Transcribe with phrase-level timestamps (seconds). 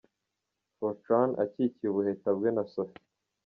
[0.77, 3.03] Fortran akikiye ubuheta bwe na Sophie.